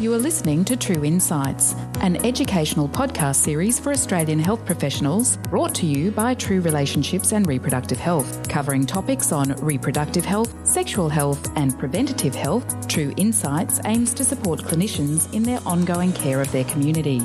[0.00, 5.72] You are listening to True Insights, an educational podcast series for Australian health professionals brought
[5.76, 11.48] to you by True Relationships and Reproductive Health, covering topics on reproductive health, sexual health,
[11.54, 12.88] and preventative health.
[12.88, 17.20] True Insights aims to support clinicians in their ongoing care of their community.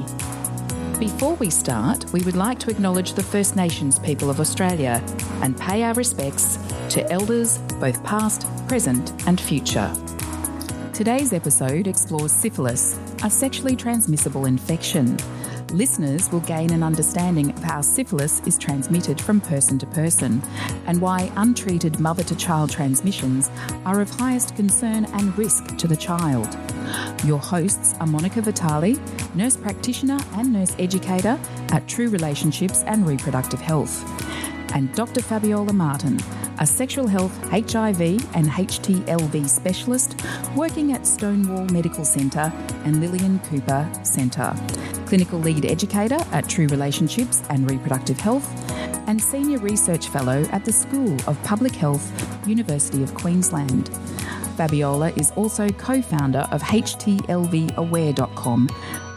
[0.99, 5.03] Before we start, we would like to acknowledge the First Nations people of Australia
[5.41, 6.59] and pay our respects
[6.89, 9.91] to elders, both past, present, and future.
[10.99, 15.15] Today's episode explores syphilis, a sexually transmissible infection.
[15.71, 20.43] Listeners will gain an understanding of how syphilis is transmitted from person to person
[20.87, 23.49] and why untreated mother to child transmissions
[23.85, 26.49] are of highest concern and risk to the child.
[27.23, 28.99] Your hosts are Monica Vitale,
[29.35, 31.39] nurse practitioner and nurse educator
[31.71, 34.03] at True Relationships and Reproductive Health,
[34.73, 35.21] and Dr.
[35.21, 36.19] Fabiola Martin,
[36.59, 38.01] a sexual health, HIV,
[38.35, 40.21] and HTLV specialist
[40.55, 42.51] working at Stonewall Medical Centre
[42.83, 44.53] and Lillian Cooper Centre,
[45.05, 48.47] clinical lead educator at True Relationships and Reproductive Health,
[49.07, 52.11] and senior research fellow at the School of Public Health,
[52.47, 53.89] University of Queensland.
[54.57, 58.69] Fabiola is also co founder of HTLVaware.com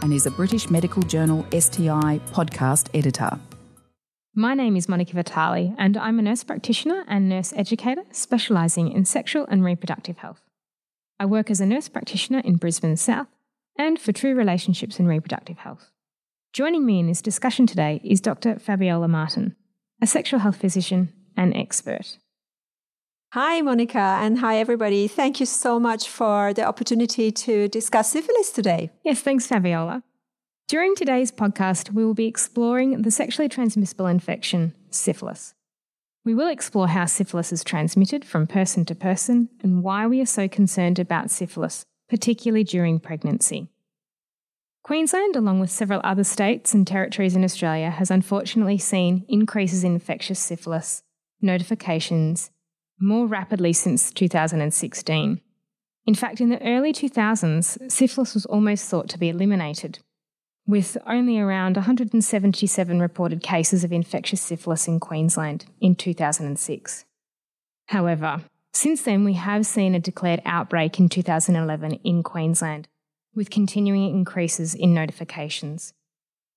[0.03, 3.41] and is a British Medical Journal STI podcast editor.
[4.35, 9.05] My name is Monica Vitale, and I'm a nurse practitioner and nurse educator specialising in
[9.05, 10.41] sexual and reproductive health.
[11.21, 13.27] I work as a nurse practitioner in Brisbane South
[13.77, 15.91] and for True Relationships and Reproductive Health.
[16.55, 18.59] Joining me in this discussion today is Dr.
[18.59, 19.55] Fabiola Martin,
[20.01, 22.17] a sexual health physician and expert.
[23.35, 25.09] Hi, Monica, and hi, everybody.
[25.09, 28.93] Thank you so much for the opportunity to discuss syphilis today.
[29.05, 30.03] Yes, thanks, Fabiola.
[30.73, 35.53] During today's podcast, we will be exploring the sexually transmissible infection, syphilis.
[36.25, 40.25] We will explore how syphilis is transmitted from person to person and why we are
[40.25, 43.69] so concerned about syphilis, particularly during pregnancy.
[44.83, 49.93] Queensland, along with several other states and territories in Australia, has unfortunately seen increases in
[49.93, 51.03] infectious syphilis
[51.43, 52.51] notifications
[52.99, 55.39] more rapidly since 2016.
[56.07, 59.99] In fact, in the early 2000s, syphilis was almost thought to be eliminated
[60.67, 67.05] with only around 177 reported cases of infectious syphilis in Queensland in 2006.
[67.87, 72.89] However, since then, we have seen a declared outbreak in 2011 in Queensland,
[73.35, 75.93] with continuing increases in notifications.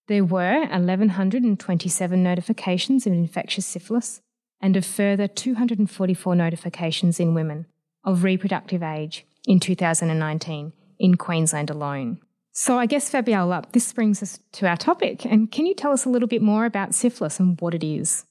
[0.07, 4.21] There were 1,127 notifications of infectious syphilis
[4.61, 7.65] and a further 244 notifications in women
[8.03, 12.19] of reproductive age in 2019 in Queensland alone.
[12.57, 15.25] So, I guess, Fabiola, this brings us to our topic.
[15.25, 18.23] And can you tell us a little bit more about syphilis and what it is?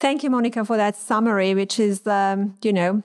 [0.00, 3.04] Thank you, Monica, for that summary, which is, um, you know,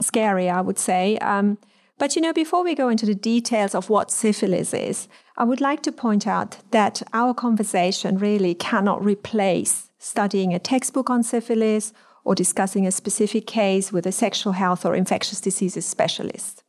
[0.00, 1.18] scary, I would say.
[1.18, 1.58] Um,
[1.98, 5.60] but, you know, before we go into the details of what syphilis is, I would
[5.60, 11.92] like to point out that our conversation really cannot replace studying a textbook on syphilis
[12.24, 16.61] or discussing a specific case with a sexual health or infectious diseases specialist.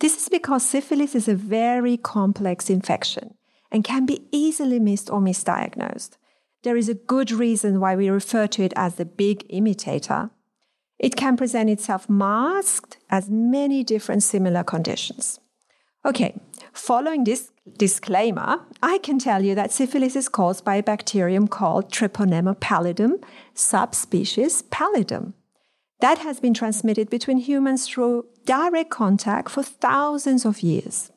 [0.00, 3.34] This is because syphilis is a very complex infection
[3.70, 6.16] and can be easily missed or misdiagnosed.
[6.62, 10.30] There is a good reason why we refer to it as the big imitator.
[10.98, 15.38] It can present itself masked as many different similar conditions.
[16.04, 16.34] Okay,
[16.72, 21.92] following this disclaimer, I can tell you that syphilis is caused by a bacterium called
[21.92, 23.22] Treponema pallidum,
[23.54, 25.34] subspecies pallidum
[26.00, 31.10] that has been transmitted between humans through direct contact for thousands of years.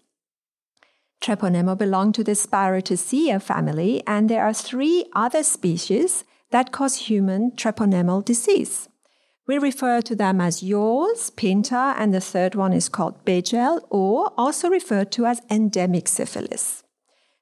[1.21, 7.51] Treponema belong to the Spirochaetaceae family, and there are three other species that cause human
[7.51, 8.89] treponemal disease.
[9.47, 14.31] We refer to them as yaws, pinta, and the third one is called Bejel, or
[14.37, 16.83] also referred to as endemic syphilis.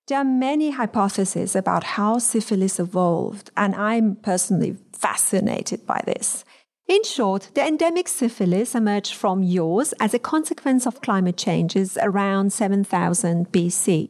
[0.08, 6.44] There are many hypotheses about how syphilis evolved, and I'm personally fascinated by this.
[6.92, 12.52] In short, the endemic syphilis emerged from yaws as a consequence of climate changes around
[12.52, 14.10] 7000 BC.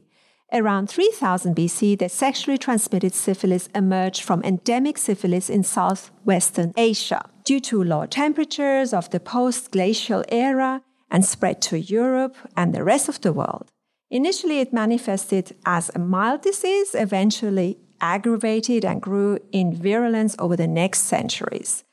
[0.52, 7.60] Around 3000 BC, the sexually transmitted syphilis emerged from endemic syphilis in southwestern Asia due
[7.60, 13.08] to low temperatures of the post glacial era and spread to Europe and the rest
[13.08, 13.72] of the world.
[14.10, 20.68] Initially, it manifested as a mild disease, eventually aggravated and grew in virulence over the
[20.68, 21.84] next centuries.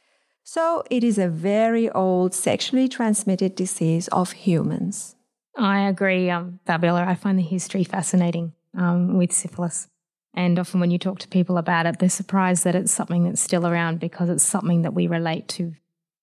[0.51, 5.15] So it is a very old sexually transmitted disease of humans.
[5.55, 7.05] I agree, um, Fabiola.
[7.05, 9.89] I find the history fascinating um, with syphilis.
[10.33, 13.43] And often when you talk to people about it, they're surprised that it's something that's
[13.43, 15.75] still around because it's something that we relate to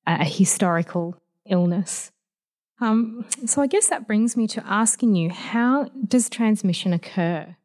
[0.07, 2.12] a historical illness.
[2.81, 7.56] Um, so I guess that brings me to asking you how does transmission occur?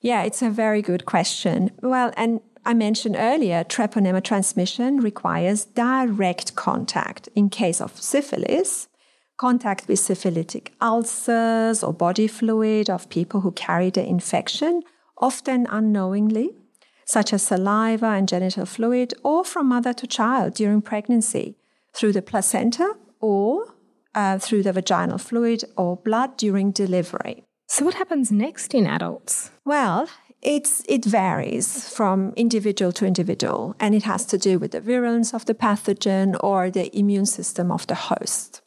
[0.00, 1.72] Yeah, it's a very good question.
[1.82, 7.28] Well, and I mentioned earlier, treponema transmission requires direct contact.
[7.36, 8.88] In case of syphilis,
[9.36, 14.82] contact with syphilitic ulcers or body fluid of people who carry the infection,
[15.18, 16.56] often unknowingly,
[17.04, 21.54] such as saliva and genital fluid, or from mother to child during pregnancy,
[21.94, 23.76] through the placenta or
[24.16, 27.44] uh, through the vaginal fluid or blood during delivery.
[27.68, 29.50] So, what happens next in adults?
[29.64, 30.08] Well,
[30.46, 35.34] it's, it varies from individual to individual, and it has to do with the virulence
[35.34, 38.62] of the pathogen or the immune system of the host.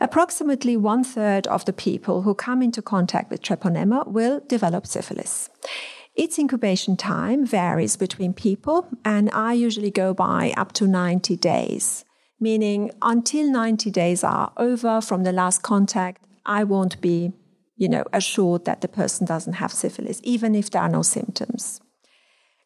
[0.00, 5.50] Approximately one third of the people who come into contact with treponema will develop syphilis.
[6.14, 12.06] Its incubation time varies between people, and I usually go by up to 90 days,
[12.40, 17.32] meaning until 90 days are over from the last contact, I won't be
[17.80, 21.80] you know, assured that the person doesn't have syphilis, even if there are no symptoms.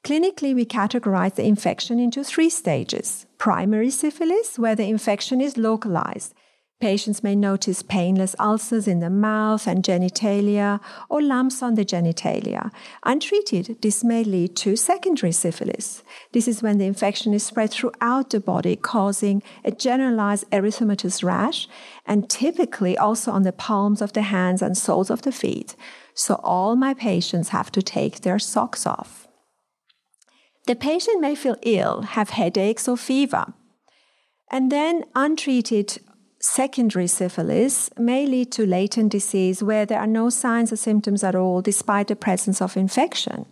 [0.03, 6.35] Clinically, we categorize the infection into three stages primary syphilis, where the infection is localized,
[6.81, 12.71] Patients may notice painless ulcers in the mouth and genitalia or lumps on the genitalia.
[13.05, 16.03] Untreated, this may lead to secondary syphilis.
[16.33, 21.69] This is when the infection is spread throughout the body, causing a generalized erythematous rash
[22.05, 25.77] and typically also on the palms of the hands and soles of the feet.
[26.13, 29.27] So all my patients have to take their socks off.
[30.67, 33.55] The patient may feel ill, have headaches or fever.
[34.51, 35.99] And then untreated
[36.45, 41.35] secondary syphilis may lead to latent disease where there are no signs or symptoms at
[41.35, 43.47] all despite the presence of infection.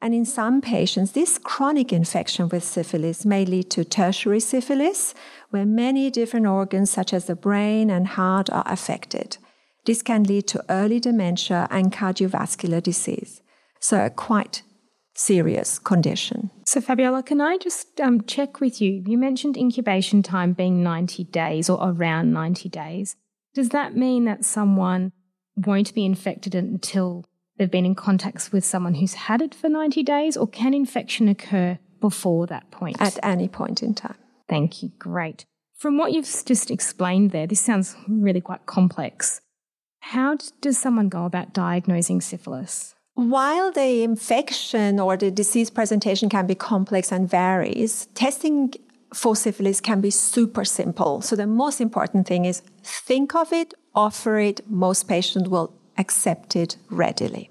[0.00, 5.14] And in some patients, this chronic infection with syphilis may lead to tertiary syphilis,
[5.50, 9.36] where many different organs, such as the brain and heart, are affected.
[9.84, 13.42] This can lead to early dementia and cardiovascular disease.
[13.78, 14.62] So, a quite
[15.14, 16.50] serious condition.
[16.64, 19.02] So, Fabiola, can I just um, check with you?
[19.06, 23.16] You mentioned incubation time being 90 days or around 90 days.
[23.54, 25.12] Does that mean that someone
[25.56, 27.24] won't be infected until
[27.58, 31.28] they've been in contact with someone who's had it for 90 days, or can infection
[31.28, 32.96] occur before that point?
[33.00, 34.16] At any point in time.
[34.48, 34.90] Thank you.
[34.98, 35.44] Great.
[35.76, 39.40] From what you've just explained there, this sounds really quite complex.
[40.00, 42.94] How does someone go about diagnosing syphilis?
[43.14, 48.72] While the infection or the disease presentation can be complex and varies, testing
[49.12, 51.20] for syphilis can be super simple.
[51.20, 56.56] So the most important thing is think of it, offer it, most patients will accept
[56.56, 57.50] it readily.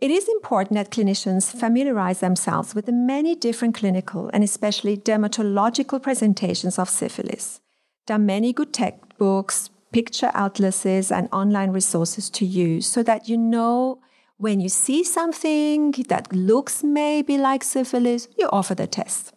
[0.00, 6.02] It is important that clinicians familiarize themselves with the many different clinical and especially dermatological
[6.02, 7.60] presentations of syphilis.
[8.06, 13.38] There are many good textbooks, picture atlases, and online resources to use so that you
[13.38, 14.00] know
[14.38, 19.32] when you see something that looks maybe like syphilis, you offer the test.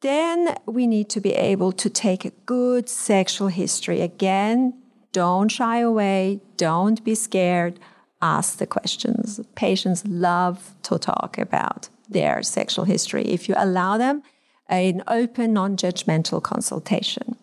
[0.00, 4.00] Then we need to be able to take a good sexual history.
[4.00, 4.74] Again,
[5.12, 7.78] don't shy away, don't be scared,
[8.20, 9.40] ask the questions.
[9.54, 14.22] Patients love to talk about their sexual history if you allow them
[14.68, 17.36] an open, non judgmental consultation.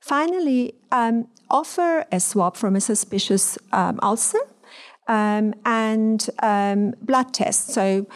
[0.00, 4.38] Finally, um, offer a swab from a suspicious um, ulcer
[5.08, 7.72] um, and um, blood tests.
[7.72, 8.06] So,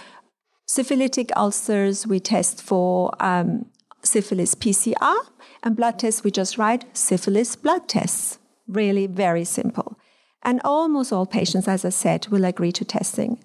[0.66, 3.66] syphilitic ulcers, we test for um,
[4.02, 5.16] syphilis PCR,
[5.62, 8.38] and blood tests, we just write syphilis blood tests.
[8.66, 9.99] Really very simple.
[10.42, 13.38] And almost all patients, as I said, will agree to testing.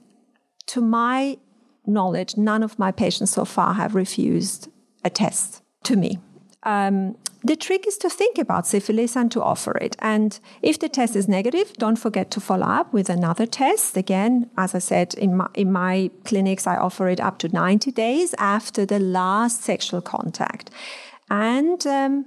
[0.68, 1.38] To my
[1.86, 4.70] knowledge, none of my patients so far have refused
[5.04, 6.20] a test to me.
[6.64, 9.96] Um, the trick is to think about syphilis and to offer it.
[10.00, 13.96] And if the test is negative, don't forget to follow up with another test.
[13.96, 17.92] Again, as I said, in my, in my clinics, I offer it up to 90
[17.92, 20.72] days after the last sexual contact.
[21.30, 22.26] And um,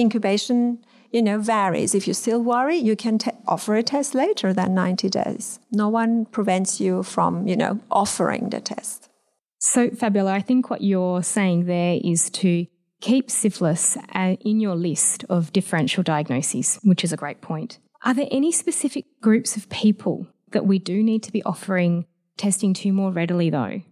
[0.00, 1.94] incubation, you know, varies.
[1.94, 5.58] If you still worry, you can offer a test later than 90 days.
[5.72, 9.10] No one prevents you from, you know, offering the test.
[9.58, 12.66] So, Fabiola, I think what you're saying there is to
[13.04, 17.78] keep syphilis uh, in your list of differential diagnoses, which is a great point.
[18.02, 22.06] Are there any specific groups of people that we do need to be offering
[22.38, 23.82] testing to more readily, though?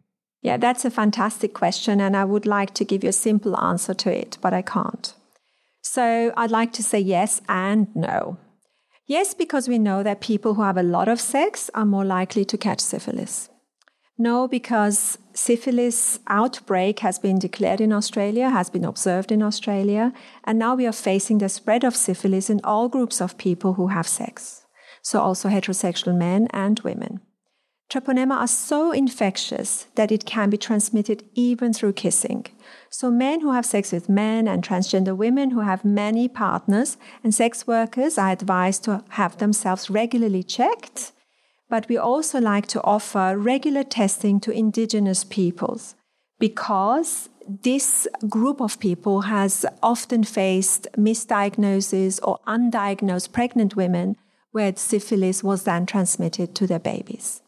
[0.41, 3.95] Yeah, that's a fantastic question, and I would like to give you a simple answer
[3.95, 5.15] to it, but I can't.
[5.83, 8.39] So I'd like to say yes and no.
[9.07, 12.47] Yes, because we know that people who have a lot of sex are more likely
[12.47, 13.51] to catch syphilis.
[14.17, 20.13] No, because syphilis outbreak has been declared in Australia, has been observed in Australia,
[20.45, 23.89] and now we are facing the spread of syphilis in all groups of people who
[23.89, 24.65] have sex.
[25.03, 27.21] So also heterosexual men and women.
[27.91, 32.47] Treponema are so infectious that it can be transmitted even through kissing.
[32.89, 37.35] So men who have sex with men and transgender women who have many partners and
[37.35, 41.13] sex workers are advised to have themselves regularly checked
[41.73, 45.95] but we also like to offer regular testing to indigenous peoples
[46.39, 47.31] because
[47.63, 54.17] this group of people has often faced misdiagnosis or undiagnosed pregnant women
[54.51, 57.41] where syphilis was then transmitted to their babies.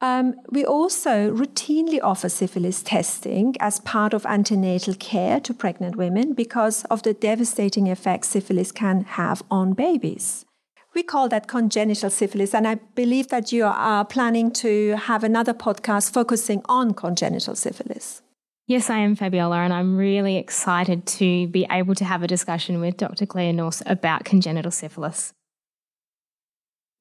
[0.00, 6.32] Um, we also routinely offer syphilis testing as part of antenatal care to pregnant women
[6.32, 10.46] because of the devastating effects syphilis can have on babies.
[10.92, 15.54] We call that congenital syphilis, and I believe that you are planning to have another
[15.54, 18.22] podcast focusing on congenital syphilis.
[18.66, 22.80] Yes, I am, Fabiola, and I'm really excited to be able to have a discussion
[22.80, 23.24] with Dr.
[23.24, 25.32] Claire Nourse about congenital syphilis.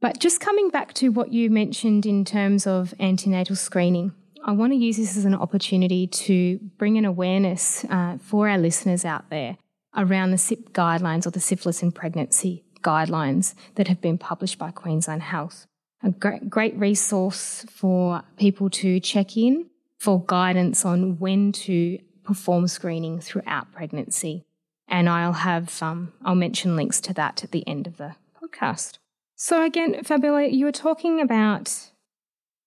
[0.01, 4.13] But just coming back to what you mentioned in terms of antenatal screening,
[4.46, 8.58] I want to use this as an opportunity to bring an awareness uh, for our
[8.58, 9.58] listeners out there
[9.98, 14.71] around the SIP guidelines or the syphilis in pregnancy guidelines that have been published by
[14.71, 15.67] Queensland Health.
[16.03, 23.19] A great, resource for people to check in for guidance on when to perform screening
[23.19, 24.45] throughout pregnancy.
[24.88, 28.98] And I'll have, um, I'll mention links to that at the end of the podcast.
[29.36, 31.91] So again, Fabiola, you were talking about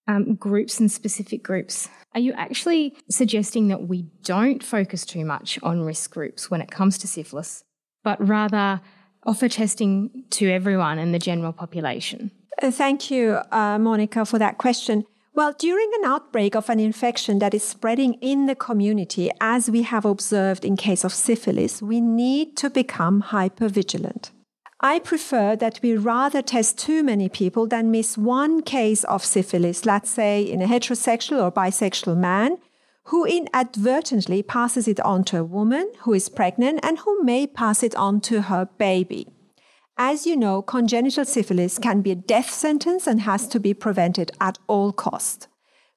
[0.07, 1.89] um, groups and specific groups.
[2.15, 6.71] Are you actually suggesting that we don't focus too much on risk groups when it
[6.71, 7.65] comes to syphilis,
[8.05, 8.81] but rather
[9.25, 12.31] offer testing to everyone in the general population?
[12.63, 15.05] Uh, thank you, uh, Monica, for that question.
[15.35, 19.83] Well, during an outbreak of an infection that is spreading in the community, as we
[19.83, 24.31] have observed in case of syphilis, we need to become hypervigilant.
[24.83, 29.87] I prefer that we rather test too many people than miss one case of syphilis,
[29.87, 32.59] let's say in a heterosexual or bisexual man,
[33.05, 37.83] who inadvertently passes it on to a woman who is pregnant and who may pass
[37.83, 39.27] it on to her baby.
[39.99, 44.31] As you know, congenital syphilis can be a death sentence and has to be prevented
[44.41, 45.49] at all cost.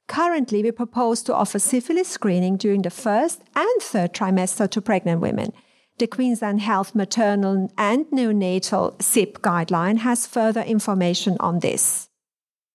[0.07, 5.21] Currently, we propose to offer syphilis screening during the first and third trimester to pregnant
[5.21, 5.51] women.
[5.97, 12.09] The Queensland Health Maternal and Neonatal SIP guideline has further information on this.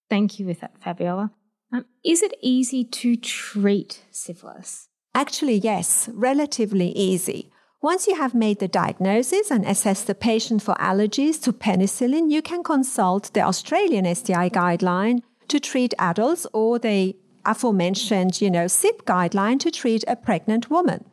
[0.09, 1.31] Thank you with that, Fabiola.
[1.71, 4.89] Um, is it easy to treat syphilis?
[5.13, 7.51] Actually, yes, relatively easy.
[7.81, 12.41] Once you have made the diagnosis and assessed the patient for allergies to penicillin, you
[12.41, 19.03] can consult the Australian STI guideline to treat adults or the aforementioned, you know, SIP
[19.05, 21.05] guideline to treat a pregnant woman.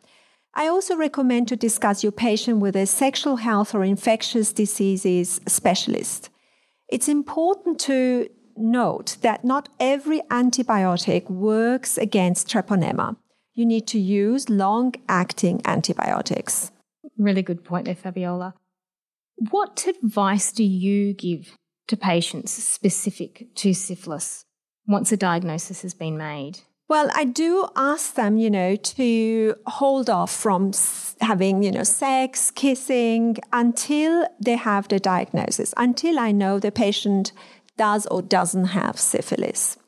[0.55, 6.31] I also recommend to discuss your patient with a sexual health or infectious diseases specialist.
[6.89, 13.17] It's important to note that not every antibiotic works against treponema.
[13.55, 16.71] You need to use long acting antibiotics.
[17.17, 18.55] Really good point there, Fabiola.
[19.51, 21.57] What advice do you give
[21.89, 24.45] to patients specific to syphilis
[24.87, 26.61] once a diagnosis has been made?
[26.89, 30.73] Well, I do ask them, you know, to hold off from
[31.21, 37.33] having, you know, sex, kissing until they have the diagnosis, until I know the patient
[37.79, 39.79] does or doesn't have syphilis.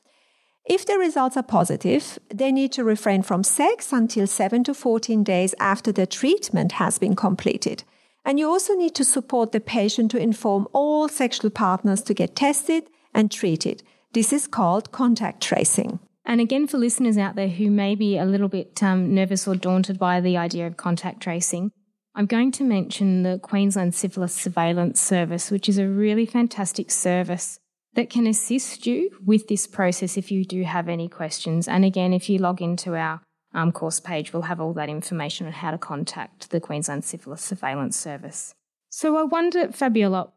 [0.65, 5.25] If the results are positive, they need to refrain from sex until 7 to 14
[5.25, 7.83] days after the treatment has been completed.
[8.25, 12.37] And you also need to support the patient to inform all sexual partners to get
[12.37, 13.83] tested and treated.
[14.13, 15.99] This is called contact tracing.
[16.25, 19.57] And again, for listeners out there who may be a little bit um, nervous or
[19.57, 21.73] daunted by the idea of contact tracing,
[22.15, 27.59] I'm going to mention the Queensland Syphilis Surveillance Service, which is a really fantastic service
[27.95, 31.67] that can assist you with this process if you do have any questions.
[31.67, 33.21] And again, if you log into our
[33.53, 37.43] um, course page, we'll have all that information on how to contact the Queensland Syphilis
[37.43, 38.55] Surveillance Service.
[38.89, 40.33] So I wonder, Fabiola,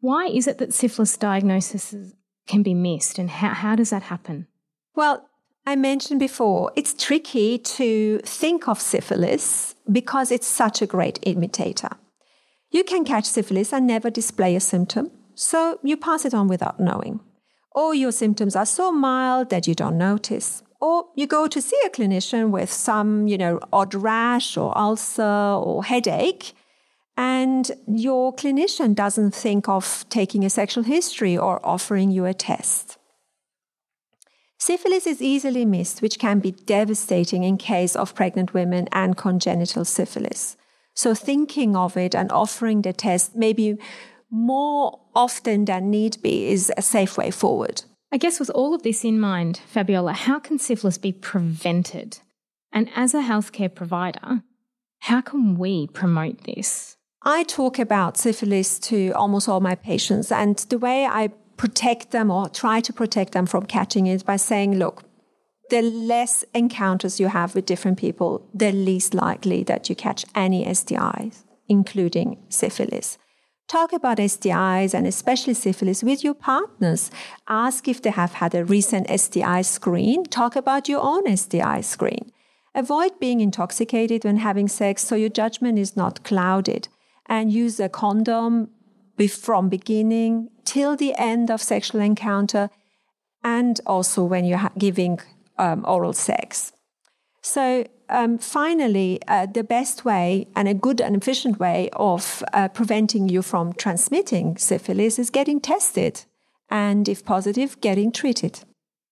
[0.00, 1.94] why is it that syphilis diagnosis
[2.46, 4.46] can be missed and how, how does that happen?
[4.94, 5.28] Well,
[5.66, 11.90] I mentioned before, it's tricky to think of syphilis because it's such a great imitator.
[12.70, 15.10] You can catch syphilis and never display a symptom.
[15.38, 17.20] So you pass it on without knowing.
[17.70, 20.64] Or your symptoms are so mild that you don't notice.
[20.80, 25.22] Or you go to see a clinician with some, you know, odd rash or ulcer
[25.22, 26.54] or headache,
[27.16, 32.98] and your clinician doesn't think of taking a sexual history or offering you a test.
[34.58, 39.84] Syphilis is easily missed, which can be devastating in case of pregnant women and congenital
[39.84, 40.56] syphilis.
[40.94, 43.78] So thinking of it and offering the test maybe
[44.30, 47.82] more often than need be is a safe way forward.
[48.10, 52.18] I guess with all of this in mind, Fabiola, how can syphilis be prevented?
[52.72, 54.42] And as a healthcare provider,
[55.00, 56.96] how can we promote this?
[57.22, 62.30] I talk about syphilis to almost all my patients, and the way I protect them
[62.30, 65.02] or try to protect them from catching it by saying, look,
[65.70, 70.64] the less encounters you have with different people, the least likely that you catch any
[70.64, 73.18] STIs, including syphilis.
[73.68, 77.10] Talk about STIs and especially syphilis with your partners.
[77.48, 80.24] Ask if they have had a recent STI screen.
[80.24, 82.32] Talk about your own STI screen.
[82.74, 86.88] Avoid being intoxicated when having sex so your judgment is not clouded.
[87.26, 88.70] And use a condom
[89.28, 92.70] from beginning till the end of sexual encounter
[93.44, 95.20] and also when you're giving
[95.58, 96.72] um, oral sex.
[97.42, 102.68] So, um, finally, uh, the best way and a good and efficient way of uh,
[102.68, 106.24] preventing you from transmitting syphilis is getting tested
[106.70, 108.60] and, if positive, getting treated.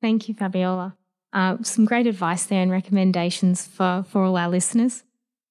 [0.00, 0.96] Thank you, Fabiola.
[1.32, 5.02] Uh, some great advice there and recommendations for, for all our listeners.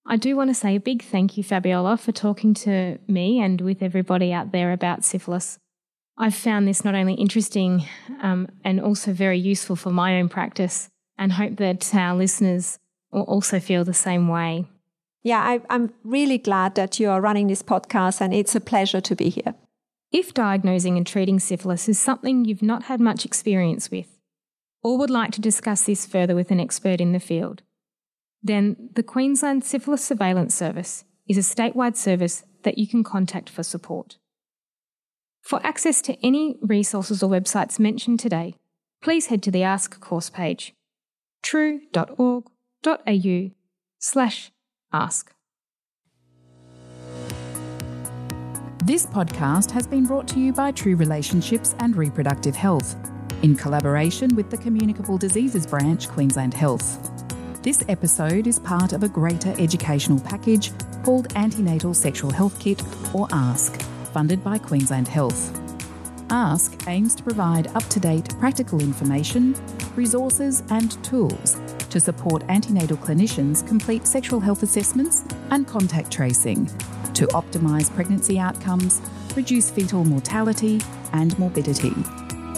[0.07, 3.59] I do want to say a big thank you, Fabiola, for talking to me and
[3.61, 5.57] with everybody out there about syphilis.
[6.17, 7.85] I've found this not only interesting
[8.21, 12.79] um, and also very useful for my own practice, and hope that our listeners
[13.15, 14.65] will also feel the same way.
[15.23, 19.01] Yeah, I, I'm really glad that you are running this podcast, and it's a pleasure
[19.01, 19.55] to be here.
[20.11, 24.19] If diagnosing and treating syphilis is something you've not had much experience with,
[24.83, 27.63] or would like to discuss this further with an expert in the field,
[28.43, 33.63] then the Queensland Syphilis Surveillance Service is a statewide service that you can contact for
[33.63, 34.17] support.
[35.41, 38.55] For access to any resources or websites mentioned today,
[39.01, 40.73] please head to the Ask course page
[42.85, 43.51] true.org.au
[43.99, 44.51] slash
[44.93, 45.33] ask.
[48.83, 52.95] This podcast has been brought to you by True Relationships and Reproductive Health
[53.41, 57.11] in collaboration with the Communicable Diseases Branch, Queensland Health.
[57.63, 60.71] This episode is part of a greater educational package
[61.03, 63.81] called Antenatal Sexual Health Kit, or ASK,
[64.13, 65.59] funded by Queensland Health.
[66.29, 69.55] ASK aims to provide up to date practical information,
[69.95, 71.57] resources, and tools
[71.95, 76.65] to support antenatal clinicians complete sexual health assessments and contact tracing
[77.13, 79.01] to optimise pregnancy outcomes,
[79.33, 80.81] reduce fetal mortality
[81.13, 81.93] and morbidity.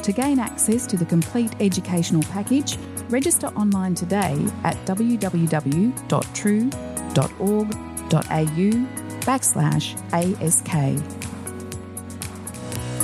[0.01, 5.97] To gain access to the complete educational package, register online today at www.true.org.au
[9.21, 11.03] backslash ASK.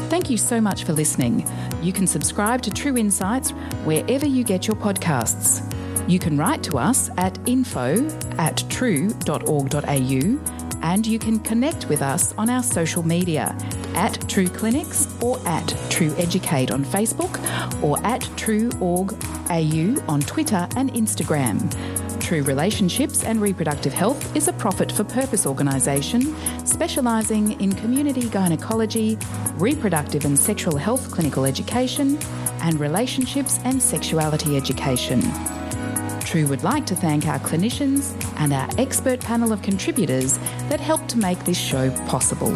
[0.10, 1.48] Thank you so much for listening.
[1.84, 3.52] You can subscribe to True Insights
[3.86, 5.73] wherever you get your podcasts.
[6.08, 10.40] You can write to us at info at true.org.au
[10.84, 13.56] and you can connect with us on our social media
[13.96, 17.40] at True Clinics or at True Educate on Facebook
[17.82, 22.20] or at True.org.au on Twitter and Instagram.
[22.20, 26.36] True Relationships and Reproductive Health is a profit for purpose organisation
[26.66, 29.18] specialising in community gynecology,
[29.56, 32.18] reproductive and sexual health clinical education,
[32.62, 35.22] and relationships and sexuality education.
[36.34, 41.10] True would like to thank our clinicians and our expert panel of contributors that helped
[41.10, 42.50] to make this show possible.